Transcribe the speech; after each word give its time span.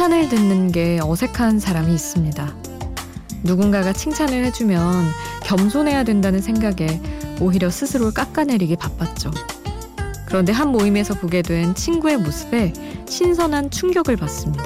칭찬을 0.00 0.30
듣는 0.30 0.72
게 0.72 0.98
어색한 1.02 1.58
사람이 1.58 1.92
있습니다. 1.92 2.56
누군가가 3.42 3.92
칭찬을 3.92 4.46
해주면 4.46 5.04
겸손해야 5.44 6.04
된다는 6.04 6.40
생각에 6.40 6.98
오히려 7.38 7.68
스스로를 7.68 8.14
깎아내리기 8.14 8.76
바빴죠. 8.76 9.30
그런데 10.24 10.52
한 10.52 10.68
모임에서 10.68 11.12
보게 11.12 11.42
된 11.42 11.74
친구의 11.74 12.16
모습에 12.16 12.72
신선한 13.06 13.68
충격을 13.68 14.16
받습니다. 14.16 14.64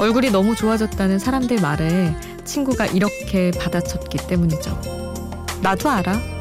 얼굴이 0.00 0.30
너무 0.30 0.56
좋아졌다는 0.56 1.20
사람들 1.20 1.60
말에 1.60 2.12
친구가 2.44 2.86
이렇게 2.86 3.52
받아쳤기 3.52 4.26
때문이죠. 4.26 4.76
나도 5.62 5.88
알아. 5.88 6.35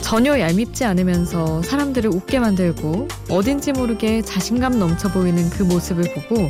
전혀 0.00 0.38
얄밉지 0.38 0.84
않으면서 0.84 1.62
사람들을 1.62 2.10
웃게 2.10 2.38
만들고 2.38 3.08
어딘지 3.28 3.72
모르게 3.72 4.22
자신감 4.22 4.78
넘쳐 4.78 5.08
보이는 5.10 5.48
그 5.50 5.62
모습을 5.62 6.04
보고 6.14 6.48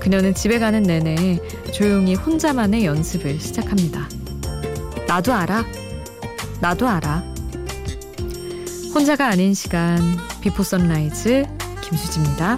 그녀는 0.00 0.34
집에 0.34 0.58
가는 0.58 0.82
내내 0.82 1.38
조용히 1.72 2.14
혼자만의 2.14 2.84
연습을 2.84 3.38
시작합니다. 3.40 4.08
나도 5.06 5.32
알아. 5.32 5.64
나도 6.60 6.88
알아. 6.88 7.22
혼자가 8.94 9.28
아닌 9.28 9.54
시간 9.54 10.00
Before 10.40 10.62
Sunrise 10.62 11.44
김수지입니다. 11.82 12.56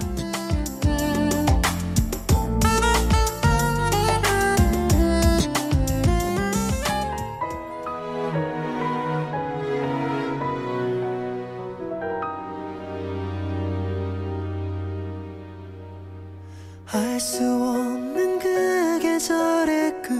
수 17.25 17.41
없는 17.43 18.37
그 18.37 18.99
계절의 19.01 19.99
끝 20.03 20.11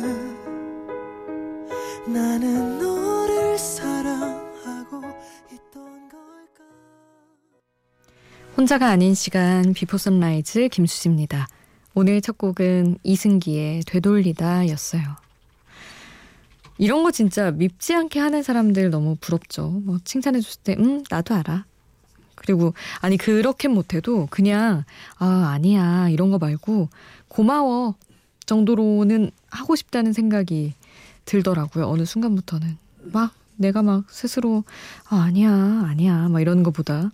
나는 2.10 2.80
너를 2.80 3.56
사랑하고 3.60 5.04
있던 5.54 6.10
걸까 6.10 6.64
혼자가 8.58 8.90
아닌 8.90 9.14
시간 9.14 9.76
Before 9.76 10.00
Sunrise 10.00 10.70
김수지입니다. 10.70 11.48
오늘 11.94 12.22
첫 12.22 12.40
곡은 12.40 12.98
이승기의 13.04 13.82
되돌리다 13.82 14.68
였어요. 14.70 15.04
이런 16.80 17.04
거 17.04 17.12
진짜 17.12 17.52
밉지 17.52 17.94
않게 17.94 18.20
하는 18.20 18.42
사람들 18.42 18.90
너무 18.90 19.16
부럽죠. 19.22 19.70
뭐 19.70 20.00
칭찬해 20.04 20.42
줬을 20.42 20.62
때, 20.64 20.76
음, 20.80 21.04
나도 21.08 21.36
알아. 21.36 21.66
그리고 22.36 22.74
아니 23.02 23.18
그렇게 23.18 23.68
못해도 23.68 24.28
그냥 24.30 24.84
아 25.18 25.52
아니야 25.54 26.10
이런 26.10 26.32
거 26.32 26.38
말고 26.38 26.90
고마워 27.28 27.96
정도로는 28.46 29.32
하고 29.50 29.76
싶다는 29.76 30.14
생각이 30.14 30.74
들더라고요. 31.26 31.88
어느 31.88 32.06
순간부터는. 32.06 32.78
막 33.12 33.34
내가 33.58 33.82
막 33.82 34.06
스스로 34.10 34.64
아, 35.10 35.18
아니야 35.18 35.52
아니야 35.52 36.28
막 36.30 36.42
이러는 36.42 36.64
것보다. 36.64 37.12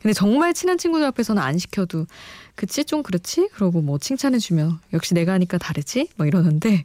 근데 0.00 0.12
정말 0.12 0.54
친한 0.54 0.78
친구들 0.78 1.06
앞에서는 1.06 1.42
안 1.42 1.58
시켜도 1.58 2.06
그치? 2.54 2.84
좀 2.84 3.02
그렇지? 3.02 3.48
그러고 3.52 3.82
뭐 3.82 3.98
칭찬해주면 3.98 4.78
역시 4.92 5.14
내가 5.14 5.32
하니까 5.32 5.58
다르지? 5.58 6.08
뭐 6.16 6.26
이러는데 6.26 6.84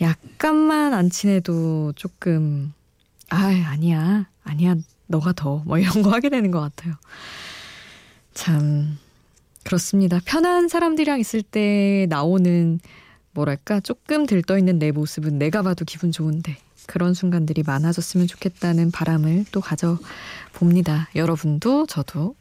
약간만 0.00 0.94
안 0.94 1.10
친해도 1.10 1.94
조금 1.96 2.72
아 3.28 3.46
아니야 3.66 4.28
아니야 4.44 4.76
너가 5.08 5.32
더, 5.32 5.62
뭐 5.66 5.78
이런 5.78 6.02
거 6.02 6.10
하게 6.10 6.28
되는 6.28 6.50
것 6.50 6.60
같아요. 6.60 6.94
참, 8.34 8.98
그렇습니다. 9.64 10.20
편한 10.24 10.68
사람들이랑 10.68 11.18
있을 11.18 11.42
때 11.42 12.06
나오는, 12.08 12.78
뭐랄까, 13.32 13.80
조금 13.80 14.26
들떠 14.26 14.58
있는 14.58 14.78
내 14.78 14.92
모습은 14.92 15.38
내가 15.38 15.62
봐도 15.62 15.84
기분 15.84 16.12
좋은데, 16.12 16.56
그런 16.86 17.14
순간들이 17.14 17.64
많아졌으면 17.66 18.26
좋겠다는 18.26 18.92
바람을 18.92 19.46
또 19.50 19.60
가져 19.60 19.98
봅니다. 20.52 21.08
여러분도, 21.16 21.86
저도. 21.86 22.34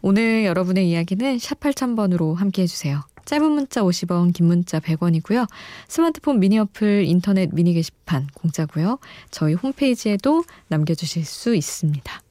오늘 0.00 0.44
여러분의 0.44 0.88
이야기는 0.90 1.38
샵 1.38 1.60
8000번으로 1.60 2.34
함께 2.34 2.62
해주세요. 2.62 3.04
짧은 3.24 3.50
문자 3.50 3.82
50원, 3.82 4.32
긴 4.32 4.46
문자 4.46 4.80
100원이고요. 4.80 5.48
스마트폰 5.88 6.40
미니 6.40 6.58
어플, 6.58 7.04
인터넷 7.04 7.54
미니 7.54 7.72
게시판 7.72 8.28
공짜고요. 8.34 8.98
저희 9.30 9.54
홈페이지에도 9.54 10.44
남겨주실 10.68 11.24
수 11.24 11.54
있습니다. 11.54 12.22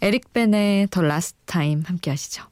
에릭 0.00 0.32
벤의 0.32 0.88
하시죠. 2.10 2.44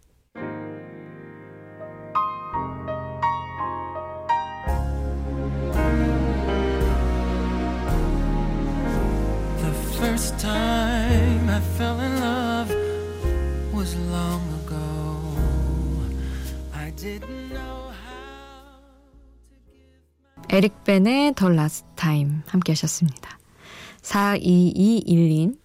first 10.04 10.38
time 10.38 11.48
I 11.48 11.60
fell 11.76 11.98
에릭 20.50 20.84
베네의 20.84 21.34
The 21.34 21.48
Last 21.48 21.86
Time 21.96 22.42
함께 22.46 22.72
하셨습니다. 22.72 23.38
4221님 24.02 25.58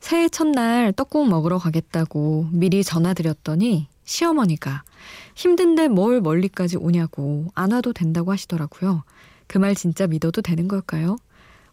새해 0.00 0.28
첫날 0.28 0.92
떡국 0.92 1.28
먹으러 1.28 1.58
가겠다고 1.58 2.48
미리 2.52 2.82
전화드렸더니 2.82 3.88
시어머니가 4.04 4.82
힘든데 5.34 5.88
뭘 5.88 6.20
멀리까지 6.20 6.76
오냐고 6.76 7.46
안 7.54 7.72
와도 7.72 7.92
된다고 7.92 8.32
하시더라고요. 8.32 9.04
그 9.46 9.58
말 9.58 9.74
진짜 9.74 10.06
믿어도 10.06 10.42
되는 10.42 10.66
걸까요? 10.68 11.16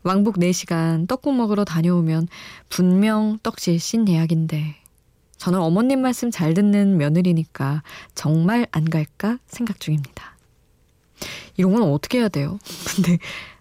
왕복 0.03 0.35
4시간 0.37 1.07
떡국 1.07 1.35
먹으러 1.35 1.63
다녀오면 1.65 2.27
분명 2.69 3.39
떡실신 3.41 4.07
예약인데 4.07 4.75
저는 5.43 5.59
어머님 5.59 6.01
말씀 6.01 6.31
잘 6.31 6.53
듣는 6.53 6.95
며느리니까 6.95 7.83
정말 8.15 8.65
안 8.71 8.89
갈까 8.89 9.39
생각 9.45 9.81
중입니다. 9.81 10.37
이런 11.57 11.73
건 11.73 11.83
어떻게 11.83 12.19
해야 12.19 12.29
돼요? 12.29 12.59
근데 12.95 13.17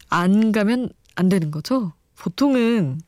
안 0.09 0.53
가면 0.53 0.91
안 1.17 1.29
되는 1.29 1.51
거죠? 1.51 1.93
보통은 2.15 3.01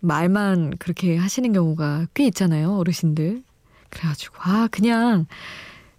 말만 0.00 0.78
그렇게 0.78 1.18
하시는 1.18 1.52
경우가 1.52 2.06
꽤 2.14 2.24
있잖아요, 2.28 2.78
어르신들. 2.78 3.42
그래가지고, 3.90 4.36
아, 4.38 4.68
그냥 4.70 5.26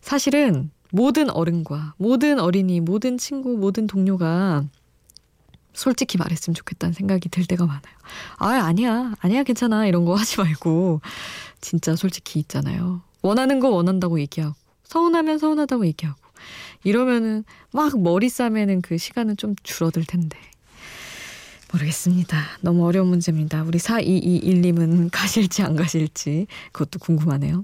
사실은 0.01 0.71
모든 0.89 1.29
어른과 1.29 1.93
모든 1.97 2.39
어린이, 2.39 2.79
모든 2.79 3.19
친구, 3.19 3.55
모든 3.55 3.85
동료가 3.85 4.63
솔직히 5.73 6.17
말했으면 6.17 6.55
좋겠다는 6.55 6.93
생각이 6.93 7.29
들 7.29 7.45
때가 7.45 7.65
많아요. 7.65 7.95
아, 8.37 8.65
아니야. 8.65 9.13
아니야, 9.19 9.43
괜찮아. 9.43 9.87
이런 9.87 10.05
거 10.05 10.15
하지 10.15 10.37
말고. 10.37 11.01
진짜 11.61 11.95
솔직히 11.95 12.39
있잖아요. 12.39 13.01
원하는 13.21 13.59
거 13.59 13.69
원한다고 13.69 14.19
얘기하고, 14.19 14.55
서운하면 14.83 15.37
서운하다고 15.37 15.85
얘기하고, 15.87 16.19
이러면은 16.83 17.43
막 17.71 17.99
머리 18.01 18.29
싸매는 18.29 18.81
그 18.81 18.97
시간은 18.97 19.37
좀 19.37 19.55
줄어들 19.63 20.03
텐데. 20.05 20.37
모르겠습니다. 21.71 22.37
너무 22.61 22.85
어려운 22.85 23.07
문제입니다. 23.07 23.63
우리 23.63 23.77
4221님은 23.79 25.09
가실지 25.13 25.61
안 25.61 25.75
가실지 25.75 26.47
그것도 26.73 26.99
궁금하네요. 26.99 27.63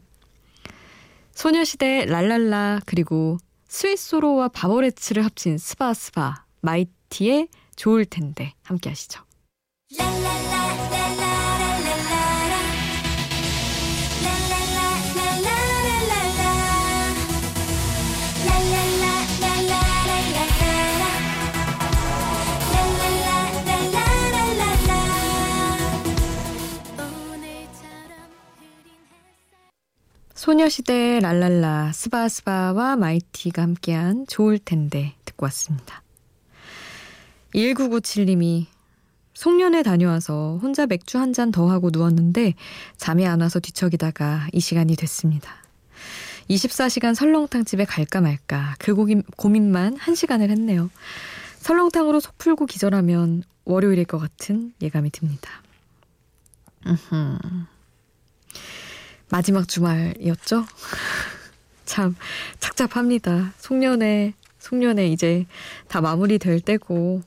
소녀시대 1.33 2.05
랄랄라 2.05 2.81
그리고 2.85 3.37
스위스로와 3.67 4.47
바버레츠를 4.47 5.25
합친 5.25 5.57
스바스바 5.57 6.45
마이티의 6.61 7.49
좋을 7.77 8.03
텐데 8.03 8.53
함께 8.63 8.89
하시죠. 8.89 9.21
소녀시대 30.33 31.19
랄랄라 31.19 31.91
스바스바와 31.91 32.95
마이티가 32.95 33.63
함께한 33.63 34.27
좋을 34.27 34.59
텐데 34.59 35.13
듣고 35.25 35.45
왔습니다. 35.47 36.01
1997님이 37.57 38.68
송년회 39.33 39.83
다녀와서 39.83 40.59
혼자 40.62 40.86
맥주 40.86 41.18
한 41.18 41.33
잔 41.33 41.51
더 41.51 41.69
하고 41.69 41.89
누웠는데 41.92 42.54
잠이 42.98 43.25
안 43.25 43.42
와서 43.42 43.59
뒤척이다가 43.59 44.48
이 44.54 44.59
시간이 44.59 44.95
됐습니다. 44.95 45.51
24시간 46.50 47.13
설렁탕 47.15 47.65
집에 47.65 47.83
갈까 47.83 48.21
말까 48.21 48.75
그 48.80 48.94
고민, 48.95 49.24
고민만 49.36 49.98
1시간을 49.98 50.50
했네요. 50.51 50.89
설렁탕으로 51.59 52.19
속 52.19 52.38
풀고 52.38 52.68
기절하면 52.68 53.44
월요일일 53.65 54.06
것 54.06 54.19
같은 54.19 54.74
예감이 54.81 55.09
듭니다. 55.09 55.50
음흠. 56.86 57.38
마지막 59.30 59.68
주말이었죠? 59.68 60.65
참 61.86 62.15
착잡합니다. 62.59 63.54
송년회, 63.57 64.33
송년회 64.59 65.07
이제 65.07 65.45
다 65.89 66.00
마무리될 66.01 66.62
때고 66.62 67.24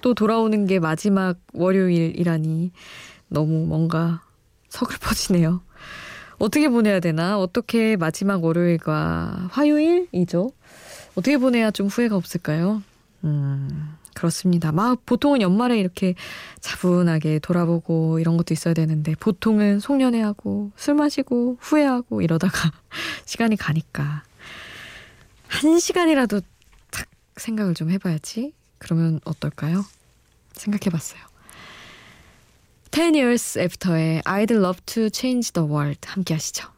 또 0.00 0.14
돌아오는 0.14 0.66
게 0.66 0.78
마지막 0.78 1.36
월요일이라니 1.52 2.72
너무 3.28 3.66
뭔가 3.66 4.22
서글퍼지네요. 4.68 5.60
어떻게 6.38 6.68
보내야 6.68 7.00
되나? 7.00 7.38
어떻게 7.38 7.96
마지막 7.96 8.42
월요일과 8.42 9.48
화요일이죠? 9.50 10.50
어떻게 11.14 11.36
보내야 11.36 11.70
좀 11.70 11.88
후회가 11.88 12.16
없을까요? 12.16 12.82
음, 13.24 13.96
그렇습니다. 14.14 14.72
막 14.72 15.04
보통은 15.04 15.42
연말에 15.42 15.78
이렇게 15.78 16.14
차분하게 16.60 17.40
돌아보고 17.40 18.18
이런 18.20 18.36
것도 18.36 18.54
있어야 18.54 18.72
되는데 18.74 19.14
보통은 19.16 19.80
송년회하고 19.80 20.72
술 20.76 20.94
마시고 20.94 21.58
후회하고 21.60 22.22
이러다가 22.22 22.70
시간이 23.26 23.56
가니까 23.56 24.22
한 25.48 25.78
시간이라도 25.78 26.40
탁 26.90 27.06
생각을 27.36 27.74
좀 27.74 27.90
해봐야지. 27.90 28.54
그러면 28.80 29.20
어떨까요? 29.24 29.84
생각해봤어요. 30.54 31.20
10 32.90 33.14
years 33.14 33.56
after의 33.56 34.22
I'd 34.22 34.50
love 34.50 34.80
to 34.86 35.08
change 35.12 35.52
the 35.52 35.68
world 35.68 36.00
함께 36.08 36.34
하시죠. 36.34 36.68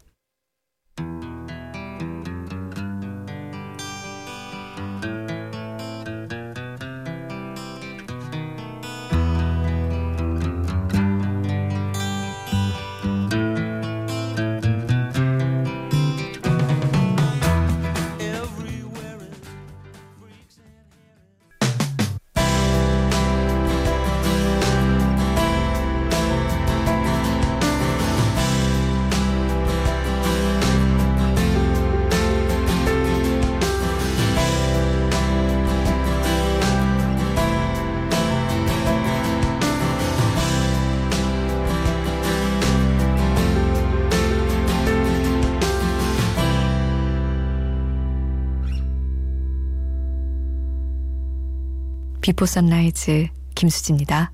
Before 52.22 52.46
Sunrise 52.46 53.26
김수지입니다. 53.56 54.30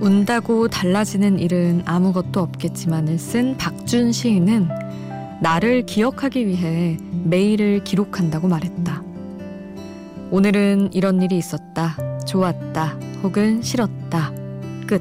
운다고 0.00 0.68
달라지는 0.68 1.38
일은 1.38 1.82
아무것도 1.86 2.40
없겠지만을 2.40 3.18
쓴 3.18 3.56
박준 3.56 4.12
시인은 4.12 4.68
나를 5.40 5.86
기억하기 5.86 6.46
위해 6.46 6.98
매일을 7.24 7.84
기록한다고 7.84 8.48
말했다. 8.48 9.05
오늘은 10.30 10.90
이런 10.92 11.22
일이 11.22 11.38
있었다. 11.38 11.96
좋았다. 12.26 12.96
혹은 13.22 13.62
싫었다. 13.62 14.32
끝. 14.86 15.00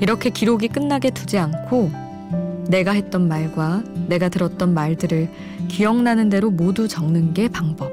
이렇게 0.00 0.30
기록이 0.30 0.68
끝나게 0.68 1.10
두지 1.10 1.38
않고 1.38 1.90
내가 2.68 2.92
했던 2.92 3.28
말과 3.28 3.82
내가 4.06 4.28
들었던 4.28 4.74
말들을 4.74 5.28
기억나는 5.68 6.28
대로 6.28 6.50
모두 6.50 6.88
적는 6.88 7.34
게 7.34 7.48
방법. 7.48 7.90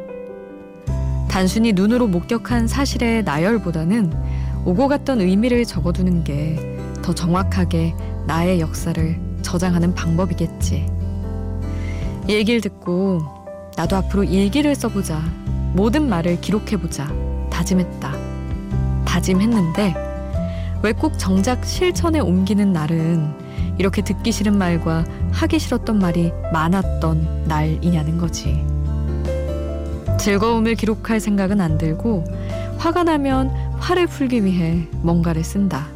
단순히 1.29 1.73
눈으로 1.73 2.07
목격한 2.07 2.67
사실의 2.67 3.23
나열보다는 3.23 4.11
오고 4.65 4.87
갔던 4.87 5.21
의미를 5.21 5.65
적어두는 5.65 6.23
게 6.23 6.79
더 7.09 7.15
정확하게 7.15 7.95
나의 8.27 8.59
역사를 8.59 9.19
저장하는 9.41 9.95
방법이겠지. 9.95 10.85
얘기를 12.27 12.61
듣고 12.61 13.21
나도 13.75 13.95
앞으로 13.95 14.23
일기를 14.25 14.75
써보자 14.75 15.19
모든 15.73 16.09
말을 16.09 16.41
기록해보자 16.41 17.11
다짐했다. 17.49 18.13
다짐했는데 19.05 19.95
왜 20.81 20.93
꼭 20.93 21.19
정작 21.19 21.65
실천에 21.65 22.19
옮기는 22.19 22.71
날은 22.71 23.75
이렇게 23.77 24.01
듣기 24.01 24.31
싫은 24.31 24.57
말과 24.57 25.03
하기 25.31 25.59
싫었던 25.59 25.99
말이 25.99 26.31
많았던 26.53 27.45
날이냐는 27.47 28.17
거지. 28.17 28.65
즐거움을 30.17 30.75
기록할 30.75 31.19
생각은 31.19 31.61
안 31.61 31.77
들고 31.77 32.25
화가 32.77 33.03
나면 33.03 33.49
화를 33.79 34.07
풀기 34.07 34.43
위해 34.43 34.87
뭔가를 35.01 35.43
쓴다. 35.43 35.87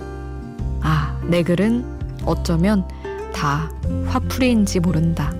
아, 0.82 1.18
내 1.28 1.44
글은 1.44 1.86
어쩌면 2.26 2.86
다 3.34 3.70
화풀이인지 4.08 4.80
모른다. 4.82 5.34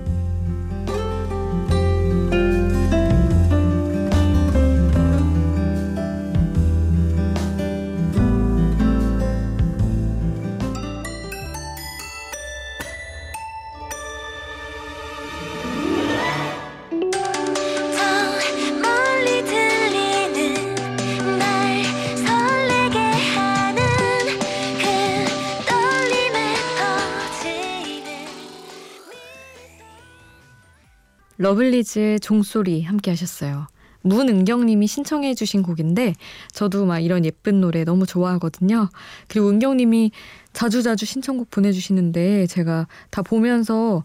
러블리즈의 31.44 32.20
종소리 32.20 32.84
함께 32.84 33.10
하셨어요. 33.10 33.66
문은경님이 34.00 34.86
신청해 34.86 35.34
주신 35.34 35.62
곡인데 35.62 36.14
저도 36.52 36.86
막 36.86 37.00
이런 37.00 37.26
예쁜 37.26 37.60
노래 37.60 37.84
너무 37.84 38.06
좋아하거든요. 38.06 38.88
그리고 39.28 39.50
은경님이 39.50 40.10
자주자주 40.54 41.04
신청곡 41.04 41.50
보내주시는데 41.50 42.46
제가 42.46 42.86
다 43.10 43.20
보면서 43.20 44.04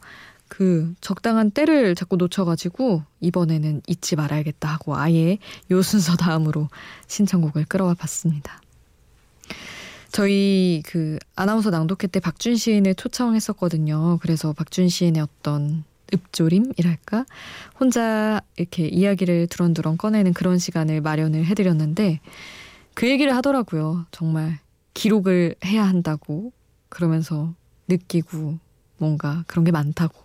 그 0.49 0.93
적당한 0.99 1.49
때를 1.49 1.95
자꾸 1.95 2.17
놓쳐가지고 2.17 3.03
이번에는 3.21 3.83
잊지 3.87 4.17
말아야겠다 4.17 4.67
하고 4.67 4.97
아예 4.97 5.37
요 5.71 5.81
순서 5.81 6.17
다음으로 6.17 6.67
신청곡을 7.07 7.65
끌어와 7.69 7.93
봤습니다. 7.93 8.61
저희 10.11 10.81
그 10.85 11.19
아나운서 11.37 11.69
낭독회 11.69 12.07
때 12.07 12.19
박준 12.19 12.57
시인을 12.57 12.95
초청했었거든요. 12.95 14.17
그래서 14.21 14.51
박준 14.51 14.89
시인의 14.89 15.21
어떤 15.21 15.85
읍조림이랄까? 16.13 17.25
혼자 17.79 18.41
이렇게 18.57 18.87
이야기를 18.87 19.47
두런두런 19.47 19.97
꺼내는 19.97 20.33
그런 20.33 20.57
시간을 20.57 21.01
마련을 21.01 21.45
해드렸는데 21.45 22.19
그 22.93 23.09
얘기를 23.09 23.35
하더라고요. 23.35 24.05
정말 24.11 24.59
기록을 24.93 25.55
해야 25.65 25.87
한다고 25.87 26.51
그러면서 26.89 27.53
느끼고 27.87 28.59
뭔가 28.97 29.43
그런 29.47 29.63
게 29.63 29.71
많다고. 29.71 30.19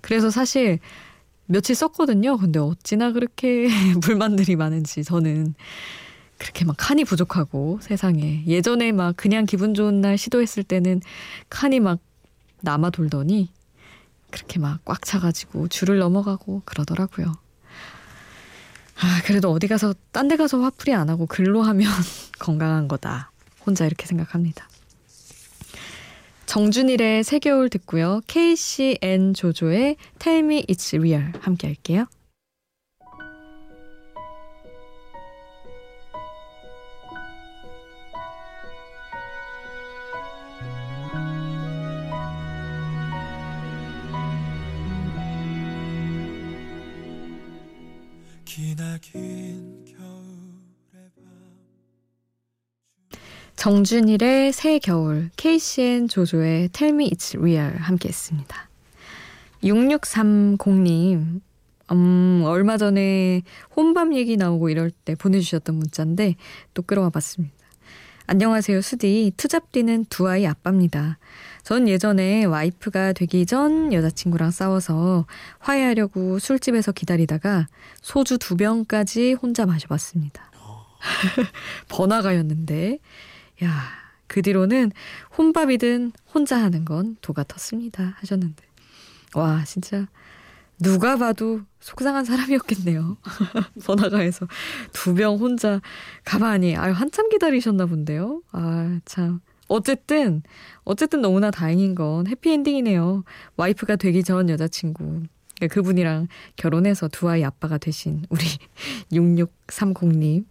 그래서 0.00 0.30
사실 0.30 0.78
며칠 1.46 1.74
썼거든요. 1.74 2.38
근데 2.38 2.58
어찌나 2.58 3.12
그렇게 3.12 3.68
불만들이 4.00 4.56
많은지 4.56 5.04
저는 5.04 5.54
그렇게 6.38 6.64
막 6.64 6.76
칸이 6.78 7.04
부족하고 7.04 7.78
세상에 7.80 8.44
예전에 8.46 8.92
막 8.92 9.16
그냥 9.16 9.44
기분 9.44 9.74
좋은 9.74 10.00
날 10.00 10.18
시도했을 10.18 10.62
때는 10.64 11.00
칸이 11.48 11.80
막 11.80 12.00
남아 12.62 12.90
돌더니 12.90 13.50
그렇게 14.34 14.58
막 14.58 14.80
꽉 14.84 15.02
차가지고 15.04 15.68
줄을 15.68 15.98
넘어가고 15.98 16.62
그러더라고요. 16.64 17.34
아, 18.96 19.22
그래도 19.24 19.50
어디 19.50 19.66
가서, 19.68 19.94
딴 20.12 20.28
데 20.28 20.36
가서 20.36 20.60
화풀이 20.60 20.92
안 20.94 21.08
하고 21.08 21.26
글로 21.26 21.62
하면 21.62 21.90
건강한 22.38 22.88
거다. 22.88 23.30
혼자 23.64 23.86
이렇게 23.86 24.06
생각합니다. 24.06 24.68
정준일의 26.46 27.24
새 27.24 27.38
겨울 27.38 27.68
듣고요. 27.70 28.20
KCN 28.26 29.34
조조의 29.34 29.96
Tell 30.18 30.44
Me 30.44 30.64
It's 30.66 30.94
Real 30.98 31.32
함께 31.40 31.66
할게요. 31.68 32.06
정준일의 53.64 54.52
새 54.52 54.78
겨울, 54.78 55.30
KCN 55.38 56.08
조조의 56.08 56.68
Tell 56.68 56.94
Me 56.94 57.08
It's 57.08 57.34
Real 57.34 57.74
함께 57.78 58.10
했습니다. 58.10 58.68
6630님, 59.62 61.40
음, 61.92 62.42
얼마 62.44 62.76
전에 62.76 63.40
혼밥 63.74 64.14
얘기 64.16 64.36
나오고 64.36 64.68
이럴 64.68 64.90
때 64.90 65.14
보내주셨던 65.14 65.76
문자인데 65.76 66.34
또 66.74 66.82
끌어와 66.82 67.08
봤습니다. 67.08 67.54
안녕하세요, 68.26 68.82
수디. 68.82 69.32
투잡뛰는 69.38 70.04
두 70.10 70.28
아이 70.28 70.46
아빠입니다. 70.46 71.16
전 71.62 71.88
예전에 71.88 72.44
와이프가 72.44 73.14
되기 73.14 73.46
전 73.46 73.94
여자친구랑 73.94 74.50
싸워서 74.50 75.24
화해하려고 75.60 76.38
술집에서 76.38 76.92
기다리다가 76.92 77.68
소주 78.02 78.36
두 78.36 78.58
병까지 78.58 79.32
혼자 79.32 79.64
마셔봤습니다. 79.64 80.52
번화가였는데, 81.88 82.98
야, 83.62 83.82
그 84.26 84.42
뒤로는 84.42 84.90
혼밥이든 85.36 86.12
혼자 86.34 86.58
하는 86.60 86.84
건 86.84 87.16
도가 87.20 87.44
텄습니다. 87.44 88.14
하셨는데. 88.16 88.64
와, 89.34 89.62
진짜 89.64 90.06
누가 90.80 91.16
봐도 91.16 91.60
속상한 91.80 92.24
사람이었겠네요. 92.24 93.16
번화가에서 93.84 94.46
두 94.92 95.14
병 95.14 95.36
혼자 95.36 95.80
가만히 96.24 96.76
아유 96.76 96.92
한참 96.92 97.28
기다리셨나 97.28 97.86
본데요. 97.86 98.42
아 98.52 98.98
참. 99.04 99.40
어쨌든 99.68 100.42
어쨌든 100.84 101.22
너무나 101.22 101.50
다행인 101.50 101.94
건 101.94 102.26
해피엔딩이네요. 102.26 103.24
와이프가 103.56 103.96
되기 103.96 104.22
전 104.24 104.48
여자친구 104.50 105.22
그러니까 105.56 105.74
그분이랑 105.74 106.28
결혼해서 106.56 107.08
두 107.08 107.28
아이 107.30 107.44
아빠가 107.44 107.78
되신 107.78 108.24
우리 108.28 108.44
6630님 109.12 110.44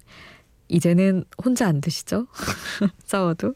이제는 0.68 1.26
혼자 1.44 1.68
안 1.68 1.82
드시죠? 1.82 2.28
싸워도 3.06 3.56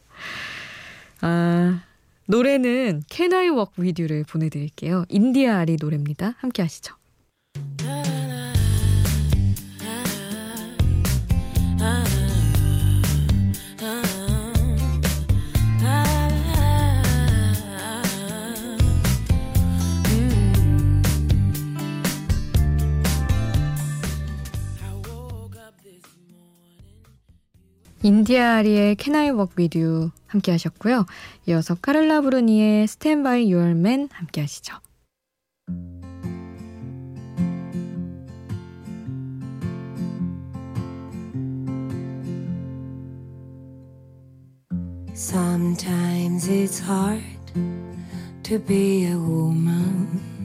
아 1.20 1.82
노래는 2.26 3.04
Can 3.08 3.32
I 3.32 3.48
Walk 3.48 3.72
With 3.78 4.00
You를 4.02 4.24
보내드릴게요. 4.24 5.04
인디아 5.08 5.58
아리 5.58 5.76
노래입니다. 5.80 6.34
함께 6.38 6.62
하시죠. 6.62 6.97
인디아리의 28.02 28.96
Can 28.98 29.16
I 29.16 29.30
Walk 29.30 29.54
With 29.58 29.78
You 29.78 30.10
함께 30.26 30.52
하셨고요. 30.52 31.06
이어서 31.48 31.74
카를라 31.74 32.20
브루니의 32.20 32.84
Stand 32.84 33.22
By 33.24 33.52
Your 33.52 33.70
Man 33.70 34.08
함께 34.12 34.40
하시죠. 34.40 34.76
Sometimes 45.14 46.48
it's 46.48 46.78
hard 46.78 47.24
to 48.44 48.58
be 48.60 49.06
a 49.06 49.16
woman. 49.16 50.37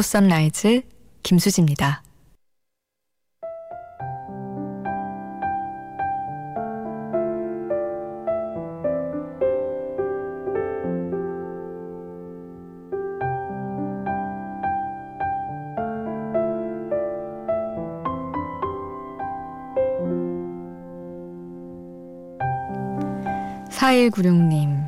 비포 0.00 0.02
선라이즈 0.02 0.82
김수지입니다. 1.22 2.02
사일구룡님 23.70 24.80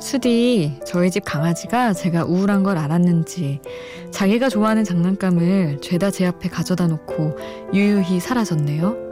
수디, 0.00 0.80
저희 0.86 1.10
집 1.10 1.24
강아지가 1.24 1.92
제가 1.92 2.24
우울한 2.24 2.62
걸 2.62 2.78
알았는지 2.78 3.60
자기가 4.10 4.48
좋아하는 4.48 4.84
장난감을 4.84 5.78
죄다 5.80 6.10
제 6.10 6.26
앞에 6.26 6.48
가져다 6.48 6.86
놓고 6.88 7.36
유유히 7.72 8.20
사라졌네요. 8.20 9.10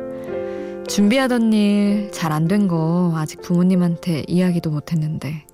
준비하던 0.89 1.53
일 1.53 2.11
잘 2.13 2.33
안 2.33 2.49
된 2.49 2.69
거 2.69 3.13
아직 3.17 3.41
부모님한테 3.43 4.25
이야기도 4.27 4.71
못했는데 4.71 5.45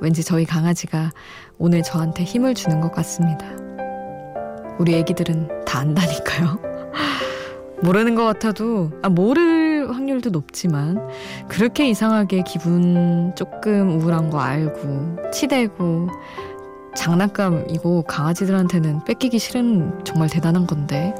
왠지 0.00 0.24
저희 0.24 0.44
강아지가 0.44 1.12
오늘 1.58 1.82
저한테 1.82 2.24
힘을 2.24 2.54
주는 2.54 2.80
것 2.80 2.92
같습니다. 2.92 3.46
우리 4.78 4.94
애기들은 4.94 5.64
다 5.64 5.80
안다니까요. 5.80 6.58
모르는 7.82 8.14
것 8.14 8.24
같아도, 8.24 8.90
아, 9.02 9.08
모를 9.08 9.88
확률도 9.88 10.30
높지만, 10.30 11.06
그렇게 11.48 11.88
이상하게 11.88 12.42
기분 12.42 13.32
조금 13.36 14.00
우울한 14.00 14.30
거 14.30 14.40
알고, 14.40 15.30
치대고, 15.32 16.08
장난감이고 16.94 18.02
강아지들한테는 18.02 19.04
뺏기기 19.04 19.38
싫은 19.38 20.04
정말 20.04 20.28
대단한 20.28 20.66
건데, 20.66 21.14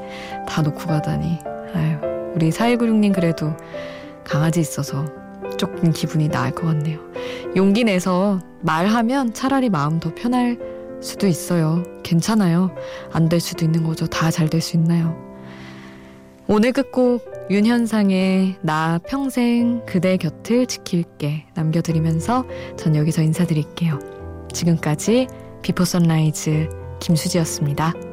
다 0.47 0.61
놓고 0.61 0.79
가다니. 0.87 1.39
아유, 1.73 1.97
우리 2.35 2.49
4196님 2.49 3.13
그래도 3.13 3.55
강아지 4.23 4.59
있어서 4.59 5.05
조금 5.57 5.91
기분이 5.91 6.29
나을 6.29 6.51
것 6.51 6.67
같네요. 6.67 6.99
용기 7.55 7.83
내서 7.83 8.39
말하면 8.61 9.33
차라리 9.33 9.69
마음 9.69 9.99
더 9.99 10.13
편할 10.13 10.57
수도 11.01 11.27
있어요. 11.27 11.83
괜찮아요. 12.03 12.71
안 13.13 13.29
될 13.29 13.39
수도 13.39 13.63
있는 13.65 13.83
거죠. 13.83 14.05
다 14.07 14.29
잘 14.31 14.49
될 14.49 14.61
수 14.61 14.75
있나요? 14.77 15.15
오늘 16.47 16.71
끝곡 16.73 17.47
윤현상의 17.51 18.55
나 18.61 18.99
평생 19.07 19.83
그대 19.85 20.17
곁을 20.17 20.65
지킬게 20.65 21.45
남겨드리면서 21.53 22.45
전 22.75 22.95
여기서 22.95 23.21
인사드릴게요. 23.21 23.99
지금까지 24.51 25.27
Before 25.61 25.85
Sunrise 25.85 26.69
김수지였습니다. 26.99 28.08